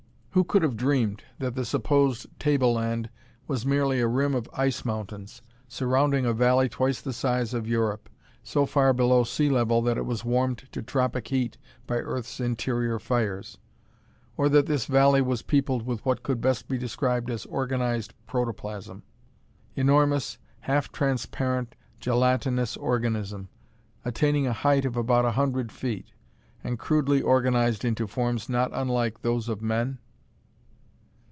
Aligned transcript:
Who 0.33 0.45
could 0.45 0.61
have 0.61 0.77
dreamed 0.77 1.25
that 1.39 1.55
the 1.55 1.65
supposed 1.65 2.25
table 2.39 2.75
land 2.75 3.09
was 3.49 3.65
merely 3.65 3.99
a 3.99 4.07
rim 4.07 4.33
of 4.33 4.47
ice 4.53 4.85
mountains, 4.85 5.41
surrounding 5.67 6.25
a 6.25 6.31
valley 6.31 6.69
twice 6.69 7.01
the 7.01 7.11
size 7.11 7.53
of 7.53 7.67
Europe, 7.67 8.07
so 8.41 8.65
far 8.65 8.93
below 8.93 9.25
sea 9.25 9.49
level 9.49 9.81
that 9.81 9.97
it 9.97 10.05
was 10.05 10.23
warmed 10.23 10.59
to 10.71 10.81
tropic 10.81 11.27
heat 11.27 11.57
by 11.85 11.97
Earth's 11.97 12.39
interior 12.39 12.97
fires? 12.97 13.57
Or 14.37 14.47
that 14.47 14.67
this 14.67 14.85
valley 14.85 15.21
was 15.21 15.41
peopled 15.41 15.85
with 15.85 16.05
what 16.05 16.23
could 16.23 16.39
best 16.39 16.69
be 16.69 16.77
described 16.77 17.29
as 17.29 17.45
organized 17.47 18.13
protoplasm? 18.25 19.03
Enormous, 19.75 20.37
half 20.61 20.93
transparent, 20.93 21.75
gelatinous 21.99 22.77
organism, 22.77 23.49
attaining 24.05 24.47
a 24.47 24.53
height 24.53 24.85
of 24.85 24.95
about 24.95 25.25
a 25.25 25.31
hundred 25.31 25.73
feet, 25.73 26.13
and 26.63 26.79
crudely 26.79 27.21
organized 27.21 27.83
into 27.83 28.07
forms 28.07 28.47
not 28.47 28.71
unlike 28.73 29.23
those 29.23 29.49
of 29.49 29.61
men? 29.61 29.97